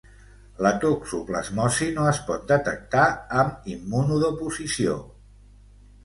[0.65, 3.03] La toxoplasmosi no es pot detectar
[3.41, 4.97] amb immunodeposició.